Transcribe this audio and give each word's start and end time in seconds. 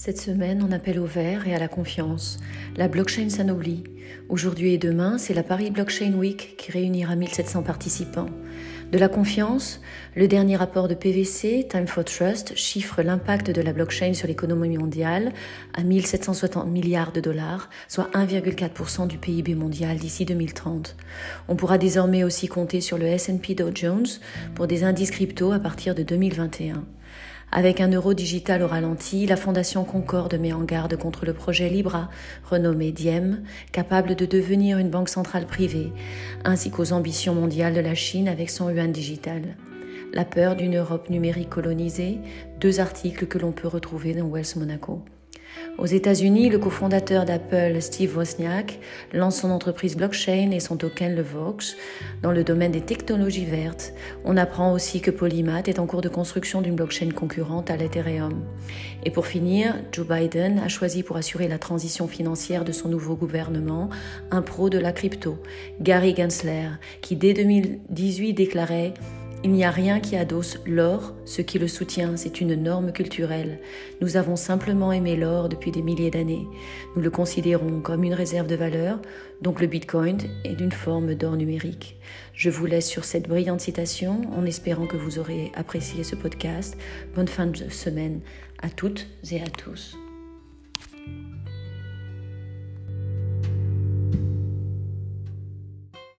Cette 0.00 0.20
semaine, 0.20 0.64
on 0.64 0.70
appelle 0.70 1.00
au 1.00 1.06
vert 1.06 1.48
et 1.48 1.56
à 1.56 1.58
la 1.58 1.66
confiance. 1.66 2.38
La 2.76 2.86
blockchain 2.86 3.28
s'anoblit. 3.30 3.82
Aujourd'hui 4.28 4.74
et 4.74 4.78
demain, 4.78 5.18
c'est 5.18 5.34
la 5.34 5.42
Paris 5.42 5.72
Blockchain 5.72 6.12
Week 6.12 6.54
qui 6.56 6.70
réunira 6.70 7.16
1700 7.16 7.64
participants. 7.64 8.28
De 8.92 8.96
la 8.96 9.08
confiance, 9.08 9.80
le 10.14 10.28
dernier 10.28 10.54
rapport 10.54 10.86
de 10.86 10.94
PVC, 10.94 11.66
Time 11.68 11.88
for 11.88 12.04
Trust, 12.04 12.54
chiffre 12.54 13.02
l'impact 13.02 13.50
de 13.50 13.60
la 13.60 13.72
blockchain 13.72 14.14
sur 14.14 14.28
l'économie 14.28 14.78
mondiale 14.78 15.32
à 15.74 15.82
1760 15.82 16.68
milliards 16.68 17.10
de 17.10 17.20
dollars, 17.20 17.68
soit 17.88 18.08
1,4% 18.14 19.08
du 19.08 19.18
PIB 19.18 19.56
mondial 19.56 19.96
d'ici 19.96 20.24
2030. 20.24 20.94
On 21.48 21.56
pourra 21.56 21.76
désormais 21.76 22.22
aussi 22.22 22.46
compter 22.46 22.80
sur 22.80 22.98
le 22.98 23.06
S&P 23.06 23.56
Dow 23.56 23.72
Jones 23.74 24.06
pour 24.54 24.68
des 24.68 24.84
indices 24.84 25.10
crypto 25.10 25.50
à 25.50 25.58
partir 25.58 25.96
de 25.96 26.04
2021. 26.04 26.84
Avec 27.50 27.80
un 27.80 27.90
euro 27.90 28.12
digital 28.12 28.62
au 28.62 28.66
ralenti, 28.66 29.26
la 29.26 29.36
Fondation 29.36 29.84
Concorde 29.84 30.34
met 30.34 30.52
en 30.52 30.64
garde 30.64 30.96
contre 30.96 31.24
le 31.24 31.32
projet 31.32 31.70
Libra, 31.70 32.10
renommé 32.44 32.92
Diem, 32.92 33.42
capable 33.72 34.16
de 34.16 34.26
devenir 34.26 34.76
une 34.76 34.90
banque 34.90 35.08
centrale 35.08 35.46
privée, 35.46 35.90
ainsi 36.44 36.70
qu'aux 36.70 36.92
ambitions 36.92 37.34
mondiales 37.34 37.72
de 37.72 37.80
la 37.80 37.94
Chine 37.94 38.28
avec 38.28 38.50
son 38.50 38.68
yuan 38.68 38.92
digital. 38.92 39.56
La 40.12 40.26
peur 40.26 40.56
d'une 40.56 40.76
Europe 40.76 41.08
numérique 41.08 41.48
colonisée, 41.48 42.18
deux 42.60 42.80
articles 42.80 43.26
que 43.26 43.38
l'on 43.38 43.52
peut 43.52 43.68
retrouver 43.68 44.14
dans 44.14 44.28
Wells 44.28 44.56
Monaco. 44.56 45.02
Aux 45.78 45.86
États-Unis, 45.86 46.48
le 46.48 46.58
cofondateur 46.58 47.24
d'Apple, 47.24 47.80
Steve 47.80 48.16
Wozniak, 48.16 48.80
lance 49.12 49.40
son 49.40 49.50
entreprise 49.50 49.96
blockchain 49.96 50.50
et 50.50 50.58
son 50.58 50.76
token 50.76 51.14
le 51.14 51.22
Vox 51.22 51.76
dans 52.20 52.32
le 52.32 52.42
domaine 52.42 52.72
des 52.72 52.80
technologies 52.80 53.44
vertes. 53.44 53.92
On 54.24 54.36
apprend 54.36 54.72
aussi 54.72 55.00
que 55.00 55.12
Polymath 55.12 55.68
est 55.68 55.78
en 55.78 55.86
cours 55.86 56.00
de 56.00 56.08
construction 56.08 56.62
d'une 56.62 56.74
blockchain 56.74 57.10
concurrente 57.10 57.70
à 57.70 57.76
l'Ethereum. 57.76 58.42
Et 59.04 59.10
pour 59.10 59.26
finir, 59.26 59.76
Joe 59.92 60.06
Biden 60.06 60.58
a 60.58 60.68
choisi 60.68 61.02
pour 61.02 61.16
assurer 61.16 61.46
la 61.46 61.58
transition 61.58 62.08
financière 62.08 62.64
de 62.64 62.72
son 62.72 62.88
nouveau 62.88 63.14
gouvernement 63.14 63.88
un 64.30 64.42
pro 64.42 64.70
de 64.70 64.78
la 64.78 64.92
crypto, 64.92 65.38
Gary 65.80 66.14
Gensler, 66.16 66.70
qui 67.02 67.14
dès 67.14 67.34
2018 67.34 68.34
déclarait 68.34 68.94
il 69.44 69.52
n'y 69.52 69.64
a 69.64 69.70
rien 69.70 70.00
qui 70.00 70.16
adosse 70.16 70.58
l'or, 70.66 71.14
ce 71.24 71.42
qui 71.42 71.58
le 71.58 71.68
soutient, 71.68 72.16
c'est 72.16 72.40
une 72.40 72.54
norme 72.54 72.92
culturelle. 72.92 73.60
Nous 74.00 74.16
avons 74.16 74.34
simplement 74.34 74.92
aimé 74.92 75.16
l'or 75.16 75.48
depuis 75.48 75.70
des 75.70 75.82
milliers 75.82 76.10
d'années. 76.10 76.46
Nous 76.96 77.02
le 77.02 77.10
considérons 77.10 77.80
comme 77.80 78.02
une 78.02 78.14
réserve 78.14 78.48
de 78.48 78.56
valeur, 78.56 79.00
donc 79.40 79.60
le 79.60 79.68
Bitcoin 79.68 80.18
est 80.44 80.60
une 80.60 80.72
forme 80.72 81.14
d'or 81.14 81.36
numérique. 81.36 81.98
Je 82.34 82.50
vous 82.50 82.66
laisse 82.66 82.88
sur 82.88 83.04
cette 83.04 83.28
brillante 83.28 83.60
citation 83.60 84.22
en 84.36 84.44
espérant 84.44 84.86
que 84.86 84.96
vous 84.96 85.18
aurez 85.18 85.52
apprécié 85.54 86.02
ce 86.02 86.16
podcast. 86.16 86.76
Bonne 87.14 87.28
fin 87.28 87.46
de 87.46 87.68
semaine 87.68 88.20
à 88.60 88.70
toutes 88.70 89.06
et 89.30 89.40
à 89.40 89.46
tous. 89.46 89.96